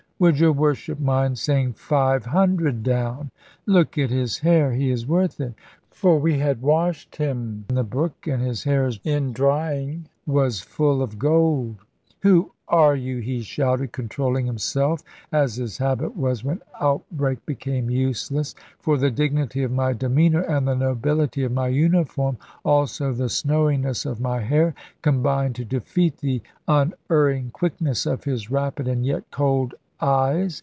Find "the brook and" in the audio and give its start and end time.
7.75-8.39